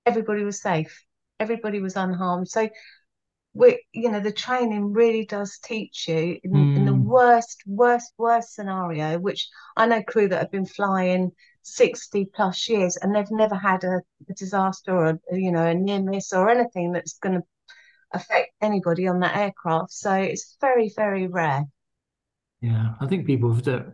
[0.05, 1.05] everybody was safe,
[1.39, 2.49] everybody was unharmed.
[2.49, 2.67] So
[3.53, 7.03] we, you know, the training really does teach you in, in the Mm.
[7.03, 11.31] worst, worst, worst scenario, which I know crew that have been flying
[11.63, 16.01] 60 plus years and they've never had a, a disaster or, you know, a near
[16.01, 17.43] miss or anything that's going to
[18.13, 19.91] affect anybody on that aircraft.
[19.91, 21.65] So it's very, very rare.
[22.61, 23.93] Yeah, I think people have done.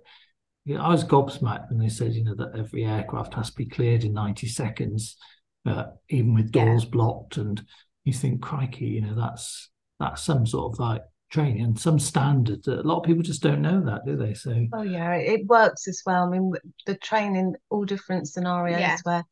[0.65, 3.55] You know, I was gobsmacked when they said, you know, that every aircraft has to
[3.55, 5.17] be cleared in 90 seconds,
[5.65, 6.65] uh, even with Yeah.
[6.65, 7.37] doors blocked.
[7.37, 7.63] And
[8.05, 12.63] you think, crikey, you know, that's that's some sort of like training and some standard
[12.65, 14.33] that a lot of people just don't know that, do they?
[14.33, 16.25] So Oh yeah, it it works as well.
[16.25, 16.53] I mean,
[16.85, 18.97] the training, all different scenarios Yeah.
[19.03, 19.23] where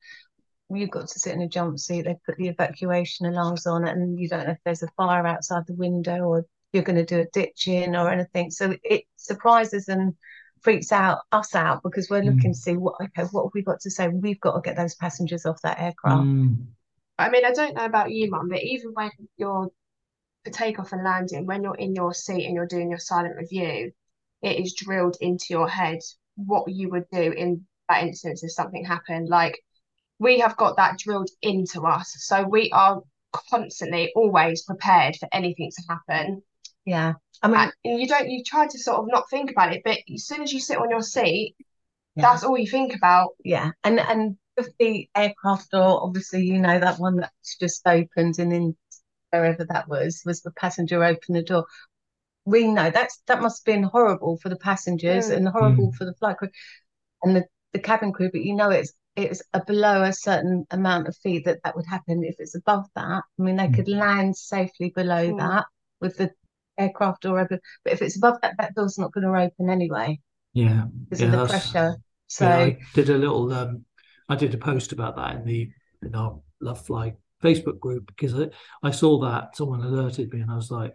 [0.69, 4.19] you've got to sit in a jump seat, they put the evacuation alarms on, and
[4.19, 7.19] you don't know if there's a fire outside the window or you're going to do
[7.19, 8.49] a ditching or anything.
[8.51, 10.15] So it surprises and
[10.61, 12.53] freaks out us out because we're looking Mm.
[12.53, 14.07] to see what okay, what have we got to say?
[14.07, 16.23] We've got to get those passengers off that aircraft.
[16.23, 16.55] mm,
[17.17, 19.69] I mean, I don't know about you, Mum, but even when you're
[20.45, 23.91] for takeoff and landing, when you're in your seat and you're doing your silent review,
[24.41, 25.99] it is drilled into your head
[26.35, 29.29] what you would do in that instance if something happened.
[29.29, 29.59] Like
[30.19, 32.13] we have got that drilled into us.
[32.19, 33.01] So we are
[33.49, 36.43] constantly always prepared for anything to happen.
[36.85, 39.81] Yeah, I mean, And you don't, you try to sort of not think about it,
[39.85, 41.55] but as soon as you sit on your seat,
[42.15, 42.23] Yeah.
[42.23, 43.31] That's all you think about.
[43.43, 48.39] Yeah, and and with the aircraft door, obviously you know that one that's just opened
[48.39, 48.77] and in
[49.31, 51.65] wherever that was was the passenger opened the door.
[52.45, 55.37] We know that's that must have been horrible for the passengers Mm.
[55.37, 55.97] and horrible Mm.
[55.97, 56.49] for the flight crew
[57.23, 61.07] and the, the cabin crew, but you know it's it's a below a certain amount
[61.07, 62.23] of feet that that would happen.
[62.23, 63.75] If it's above that, I mean they Mm.
[63.75, 65.37] could land safely below Mm.
[65.37, 65.65] that
[66.01, 66.31] with the
[66.77, 70.19] aircraft door open, but if it's above that, that door's not going to open anyway
[70.53, 70.85] Yeah.
[71.09, 71.95] because Yeah, of the pressure.
[72.27, 73.85] So Yeah, I did a little um
[74.33, 75.69] I did a post about that in the
[76.01, 78.49] in our Lovefly Facebook group because I,
[78.81, 80.93] I saw that someone alerted me and I was like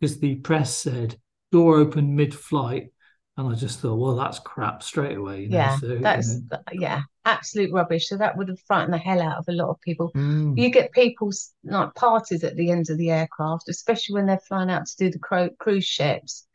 [0.00, 1.16] because the press said
[1.52, 2.88] door open mid-flight
[3.36, 6.40] and I just thought well that's crap straight away you know yeah, so you that's
[6.50, 6.58] know.
[6.72, 8.08] yeah, absolute rubbish.
[8.08, 10.10] So that would have frightened the hell out of a lot of people.
[10.14, 11.30] Mm, You get people
[11.64, 15.10] like parties at the ends of the aircraft, especially when they're flying out to do
[15.10, 16.46] the cru cruise ships.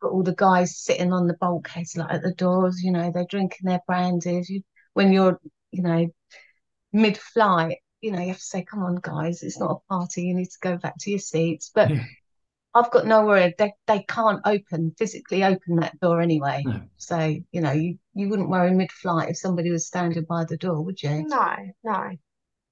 [0.00, 3.26] But all the guys sitting on the bulkheads, like at the doors, you know, they're
[3.28, 4.48] drinking their brandies.
[4.48, 4.62] You,
[4.94, 6.08] when you're, you know,
[6.92, 10.22] mid-flight, you know, you have to say, "Come on, guys, it's not a party.
[10.22, 12.04] You need to go back to your seats." But yeah,
[12.74, 13.52] I've got nowhere.
[13.58, 16.64] They they can't open physically open that door anyway.
[16.64, 17.18] no So
[17.52, 21.02] you know, you you wouldn't worry mid-flight if somebody was standing by the door, would
[21.02, 21.26] you?
[21.28, 22.10] No, no.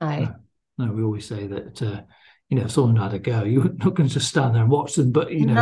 [0.01, 0.09] No.
[0.17, 0.35] no
[0.79, 2.03] no we always say that uh,
[2.49, 4.71] you know if someone had a go you're not going to just stand there and
[4.71, 5.55] watch them but you know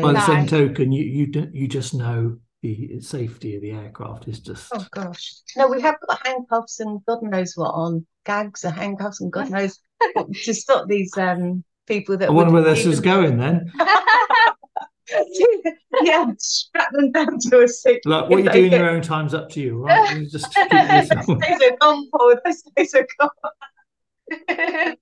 [0.00, 0.12] by No.
[0.12, 4.40] the same token you you don't you just know the safety of the aircraft is
[4.40, 5.34] just Oh gosh.
[5.56, 8.06] No, we have got handcuffs and God knows what on.
[8.26, 9.78] Gags and handcuffs and God knows
[10.12, 13.72] what to stop these um people that I wonder where this is going then
[16.02, 18.00] yeah, strap them down to a seat.
[18.04, 20.16] Like what If you they do in your own time's up to you, right?
[20.16, 22.34] You just keep this Those days are gone, Paul.
[22.76, 24.96] Those are gone.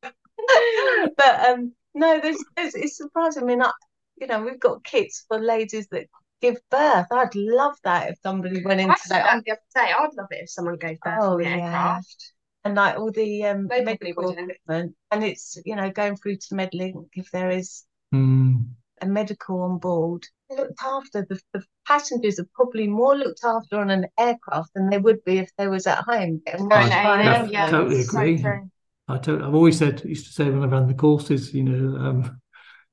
[1.16, 3.42] But um, no, there's, there's it's surprising.
[3.42, 3.70] I mean, I,
[4.16, 6.06] you know, we've got kits for ladies that
[6.40, 7.06] give birth.
[7.10, 9.24] I'd love that if somebody went into said that.
[9.24, 9.92] that the other day.
[9.92, 11.54] I'd love it if someone gave birth Oh, on the yeah.
[11.64, 12.32] aircraft.
[12.64, 16.54] and like all the um They medical equipment, and it's you know going through to
[16.54, 20.24] MedLink if there is Mm, a medical on board.
[20.50, 21.26] Looked after.
[21.28, 25.38] The, the passengers are probably more looked after on an aircraft than they would be
[25.38, 26.42] if they was at home.
[26.46, 27.52] getting Going washed I by an A&E, def- ambulance.
[27.52, 28.36] yeah, totally agree.
[28.40, 28.70] true.
[29.08, 31.96] I don't, I've always said, used to say when I ran the courses, you know,
[31.98, 32.40] um,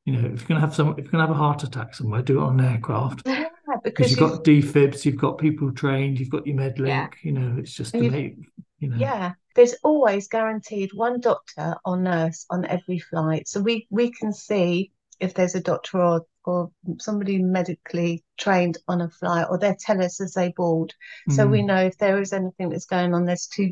[0.06, 2.22] you know, if you're gonna have some, if you're gonna have a heart attack somewhere,
[2.22, 3.46] do it on an aircraft Yeah,
[3.84, 7.08] because because you've got defibs, you've got people trained, you've got your MedLink, Yeah.
[7.24, 8.36] you know, it's just you've- make,
[8.80, 13.48] you know, Yeah, there's always guaranteed one doctor or nurse on every flight.
[13.48, 19.02] So we we can see if there's a doctor or or somebody medically trained on
[19.02, 20.94] a flight, or they tell us as they board.
[21.30, 23.26] So we Mm, know if there is anything that's going on.
[23.26, 23.72] There's two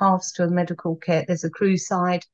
[0.00, 1.26] halves to a medical kit.
[1.26, 2.24] There's a crew side,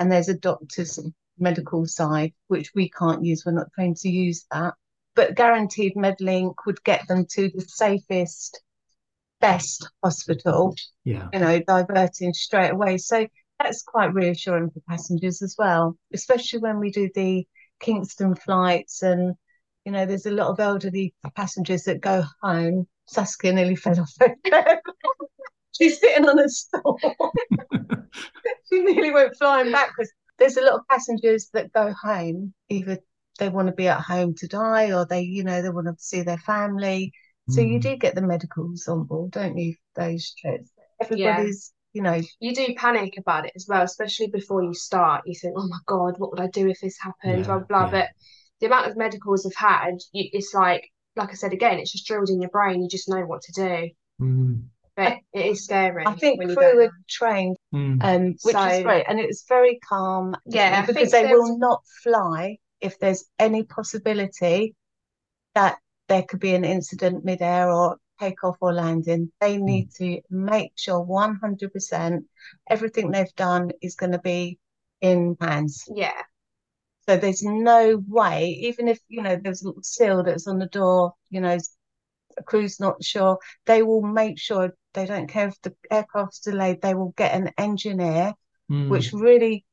[0.00, 0.98] and there's a doctor's
[1.38, 3.44] medical side, which we can't use.
[3.44, 4.74] We're not trained to use that.
[5.14, 8.60] But guaranteed MedLink would get them to the safest,
[9.40, 12.98] best hospital yeah, you know, diverting straight away.
[12.98, 13.26] So
[13.58, 17.46] that's quite reassuring for passengers as well, especially when we do the
[17.80, 19.34] Kingston flights and
[19.86, 22.88] you know, there's a lot of elderly passengers that go home.
[23.06, 24.80] Saskia nearly fell off her.
[25.78, 26.98] She's sitting on a stool.
[28.68, 30.10] she nearly went flying backwards.
[30.38, 32.98] There's a lot of passengers that go home, either
[33.38, 35.94] they want to be at home to die or they, you know, they want to
[35.98, 37.12] see their family.
[37.48, 37.82] So you Mm.
[37.82, 39.74] do get the medicals on board, don't you?
[39.94, 40.70] Those trips.
[41.00, 45.22] Everybody's, you know, You do panic about it as well, especially before you start.
[45.26, 47.38] You think, oh my God, what would I do if this happened?
[47.38, 47.90] Yeah, Blah, blah, yeah.
[47.90, 48.08] But
[48.60, 52.30] the amount of medicals I've had, it's like, like I said again, it's just drilled
[52.30, 52.82] in your brain.
[52.82, 53.90] You just know what to do.
[54.20, 58.56] Mm, But it is scary I think when you crew are trained, mm, um, which
[58.56, 60.36] is great, and it's very calm.
[60.46, 64.74] Yeah, I because think they there will not fly if there's any possibility
[65.54, 65.78] that
[66.08, 69.32] there could be an incident midair or takeoff or landing.
[69.40, 72.24] They need to make sure 100%
[72.68, 74.58] everything they've done is going to be
[75.00, 75.84] in hands.
[75.88, 76.22] Yeah,
[77.08, 80.66] So there's no way, even if, you know, there's a little seal that's on the
[80.66, 81.56] door, you know,
[82.38, 86.80] a crew's not sure, they will make sure they don't care if the aircraft's delayed,
[86.82, 88.34] they will get an engineer,
[88.70, 88.88] mm.
[88.88, 89.64] which really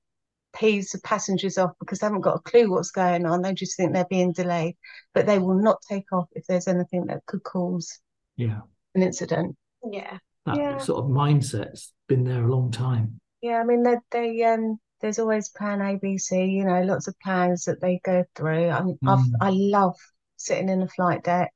[0.56, 3.42] peeves the passengers off because they haven't got a clue what's going on.
[3.42, 4.76] They just think they're being delayed,
[5.14, 8.00] but they will not take off if there's anything that could cause
[8.36, 8.62] yeah,
[8.96, 9.56] an incident.
[9.90, 10.18] yeah.
[10.46, 10.78] that Yeah.
[10.78, 13.20] sort of mindset's been there a long time.
[13.42, 17.08] Yeah, I mean, they, they um, there's always plan A, B, C, you know, lots
[17.08, 18.70] of plans that they go through.
[18.70, 19.32] I'm, I've, Mm.
[19.42, 19.96] I love
[20.38, 21.52] sitting in a flight deck.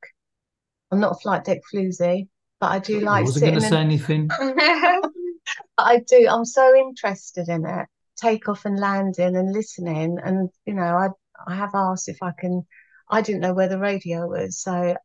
[0.92, 2.28] I'm not a flight deck floozy,
[2.60, 4.38] but I do I like wasn't going to say anything.
[5.78, 6.28] I do.
[6.30, 7.88] I'm so interested in it.
[8.18, 10.18] Takeoff and landing and listening.
[10.24, 11.10] And, you know, I
[11.48, 12.66] I have asked if I can,
[13.10, 14.60] I didn't know where the radio was.
[14.60, 14.96] So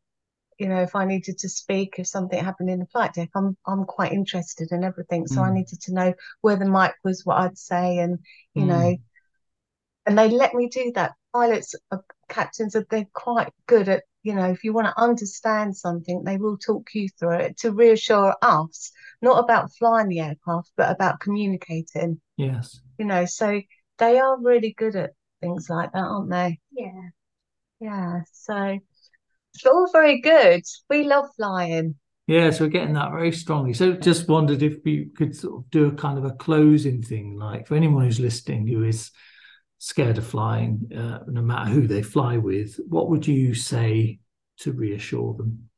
[0.59, 3.57] you know, if I needed to speak, if something happened in the flight deck, I'm
[3.67, 5.27] I'm quite interested in everything.
[5.27, 5.53] So I Mm.
[5.53, 8.19] needed to know where the mic was, what I'd say, and
[8.55, 8.67] you Mm.
[8.67, 8.97] know,
[10.05, 11.13] and they let me do that.
[11.33, 11.75] Pilots,
[12.29, 16.37] captains, are they're quite good at, you know, if you want to understand something, they
[16.37, 21.19] will talk you through it to reassure us, not about flying the aircraft, but about
[21.19, 22.79] communicating, Yes.
[22.97, 23.25] you know.
[23.25, 23.61] So
[23.97, 25.11] they are really good at
[25.41, 26.59] things like that, aren't they?
[26.71, 27.09] Yeah.
[27.79, 28.21] Yeah.
[28.31, 28.79] So
[29.53, 30.63] it's all very good.
[30.89, 31.95] We love flying.
[32.25, 33.73] Yeah, so we're getting that very strongly.
[33.73, 37.37] So just wondered if we could sort of do a kind of a closing thing,
[37.37, 39.11] like for anyone who's listening who is
[39.83, 44.17] scared of flying, uh, no matter who they fly with, what would you say
[44.59, 45.69] to reassure them?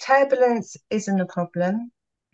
[0.00, 1.92] Turbulence isn't a problem.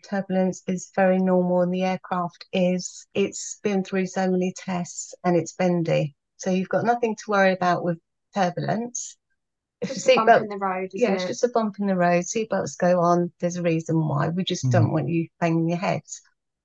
[0.09, 3.05] Turbulence is very normal, and the aircraft is.
[3.13, 6.15] It's been through so many tests and it's bendy.
[6.37, 7.99] So you've got nothing to worry about with
[8.33, 9.17] turbulence.
[9.81, 11.87] If Just a bump seatbelt, in the road, isn't yeah, it's just a bump in
[11.87, 12.23] the road.
[12.23, 13.33] Seatbelts go on.
[13.41, 14.29] There's a reason why.
[14.29, 14.71] We just Mhm.
[14.71, 16.21] don't want you banging your heads.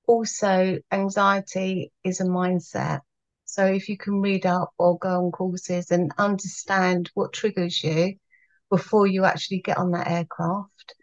[0.07, 3.01] Also, anxiety is a mindset.
[3.59, 8.15] So if you can read up or go on courses and understand what triggers you
[8.71, 10.95] before you actually get on that aircraft,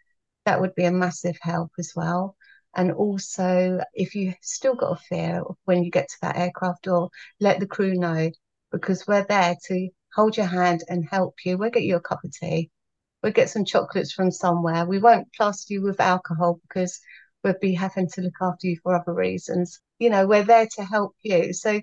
[0.46, 2.34] that would be a massive help as well.
[2.74, 7.10] And also, if you still got a fear when you get to that aircraft door,
[7.40, 8.30] let the crew know
[8.72, 11.58] because we're there to hold your hand and help you.
[11.58, 12.70] We'll get you a cup of tea.
[13.22, 14.86] We'll get some chocolates from somewhere.
[14.86, 16.98] We won't plaster you with alcohol because
[17.44, 19.78] we'll be having to look after you for other reasons.
[19.98, 21.52] You know, we're there to help you.
[21.52, 21.82] So,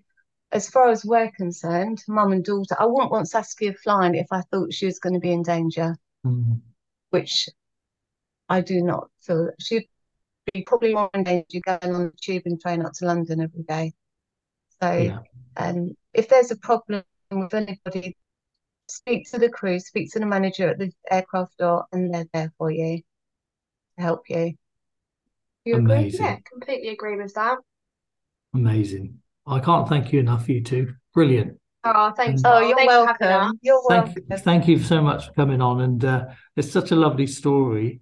[0.53, 4.41] as far as we're concerned, mum and daughter, I wouldn't want Saskia flying if I
[4.41, 6.61] thought she was going to be in danger, Mm.
[7.09, 7.49] which
[8.47, 9.89] I do not feel she'd
[10.53, 13.63] be probably more in danger going on the tube and train up to London every
[13.63, 13.93] day.
[14.81, 15.19] So, Yeah.
[15.57, 18.15] um, if there's a problem with anybody,
[18.87, 22.53] speak to the crew, speak to the manager at the aircraft door, and they're there
[22.57, 22.97] for you
[23.97, 24.53] to help you.
[25.65, 25.95] You agree?
[25.95, 26.25] Amazing.
[26.25, 27.57] Yeah, completely agree with that.
[28.53, 29.22] Amazing.
[29.45, 30.93] I can't thank you enough, you two.
[31.13, 31.59] Brilliant.
[31.83, 32.41] Oh, thanks.
[32.45, 33.29] Oh, you're Thanks for having us.
[33.31, 33.59] welcome.
[33.61, 34.37] You're Thank welcome.
[34.43, 36.25] thank you so much for coming on, and uh,
[36.55, 37.99] it's such a lovely story.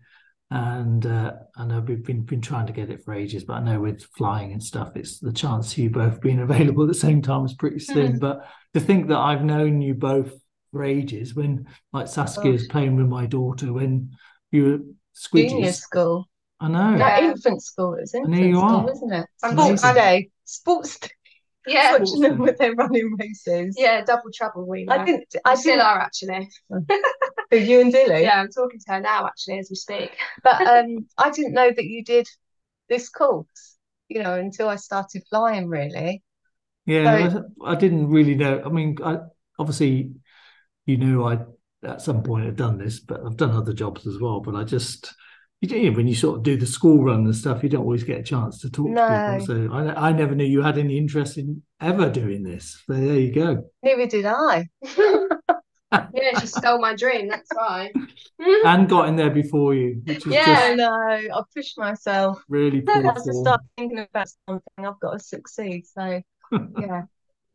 [0.51, 3.59] And uh, I know we've been been trying to get it for ages, but I
[3.61, 6.93] know with flying and stuff, it's the chance of you both being available at the
[6.93, 8.13] same time is pretty slim.
[8.13, 8.19] Mm.
[8.19, 10.31] But to think that I've known you both
[10.71, 12.69] for ages, when like Saskia's Gosh.
[12.71, 14.11] playing with my daughter when
[14.51, 14.77] you were
[15.39, 16.29] Junior squidgies, school.
[16.59, 16.91] I know.
[16.91, 17.31] No, Yeah.
[17.31, 17.95] infant school.
[17.95, 18.91] It's And infant there you school, are.
[18.91, 19.27] isn't it?
[19.37, 19.93] Sports amazing.
[19.95, 20.29] day.
[20.45, 21.09] Sports day.
[21.67, 23.75] Yeah, Sports Watching them with their running races.
[23.77, 24.67] yeah, double trouble.
[24.67, 24.93] We were.
[24.93, 25.35] I didn't.
[25.45, 25.85] I still didn't.
[25.85, 26.49] are actually.
[27.49, 28.23] For you and Dilly.
[28.23, 30.11] Yeah, I'm talking to her now actually as we speak.
[30.43, 32.27] But um, I didn't know that you did
[32.89, 33.77] this course.
[34.09, 35.67] You know, until I started flying.
[35.67, 36.23] Really.
[36.85, 38.61] Yeah, So- I I didn't really know.
[38.65, 39.19] I mean, I
[39.59, 40.11] obviously,
[40.85, 41.39] you knew I
[41.83, 44.39] at some point had done this, but I've done other jobs as well.
[44.39, 45.13] But I just,
[45.61, 48.03] you know, when you sort of do the school run and stuff, you don't always
[48.03, 49.07] get a chance to talk No.
[49.07, 49.45] to people.
[49.45, 52.81] So I, I never knew you had any interest in ever doing this.
[52.87, 53.63] So there you go.
[53.83, 54.67] Neither did I.
[56.13, 57.27] Yeah, she stole my dream.
[57.27, 57.91] That's right.
[58.65, 60.45] And got in there before you, which is Yeah.
[60.47, 60.89] I just know.
[60.89, 62.41] I pushed myself.
[62.47, 64.61] really I poor have to start thinking about something.
[64.85, 65.85] I've got to succeed.
[65.87, 66.21] So
[66.79, 67.01] yeah,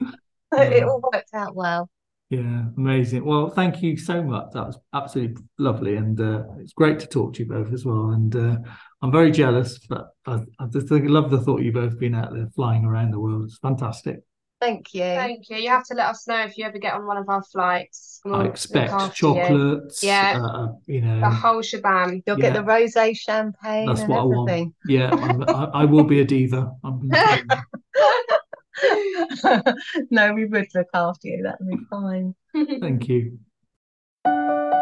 [0.00, 0.10] Yeah.
[0.52, 1.88] it all worked out well.
[2.28, 3.24] Yeah, amazing.
[3.24, 4.46] Well, thank you so much.
[4.52, 8.10] That was absolutely lovely, and uh, it's great to talk to you both as well.
[8.10, 8.56] And uh,
[9.00, 12.32] I'm very jealous, but I, I just think- love the thought you both been out
[12.34, 13.44] there flying around the world.
[13.44, 14.20] It's fantastic.
[14.60, 15.02] Thank you.
[15.02, 15.58] Thank you.
[15.58, 18.20] You have to let us know if you ever get on one of our flights.
[18.24, 19.34] I we'll look expect after you.
[19.34, 20.02] chocolates.
[20.02, 20.42] Yeah.
[20.42, 22.22] uh, you know, The whole shebang.
[22.26, 24.48] You'll get the rosé champagne that's and what I want.
[24.50, 24.74] everything.
[24.88, 26.72] Yeah, I'm, I, I will be a diva.
[26.84, 29.05] I'm gonna tell you.
[30.10, 31.42] no, we would look after you.
[31.42, 32.34] That would be fine.
[32.80, 33.38] Thank you.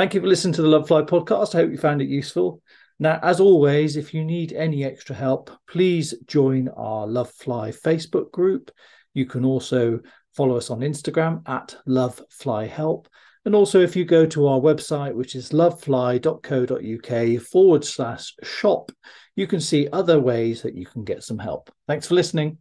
[0.00, 1.54] Thank you for listening to the Lovefly podcast.
[1.54, 2.62] I hope you found it useful.
[2.98, 8.70] Now, as always, if you need any extra help, please join our Lovefly Facebook group.
[9.12, 10.00] You can also
[10.34, 13.08] follow us on Instagram at Lovefly Help.
[13.44, 18.92] And also, if you go to our website, which is lovefly.co.uk forward slash shop,
[19.36, 21.70] you can see other ways that you can get some help.
[21.86, 22.56] Thanks for listening.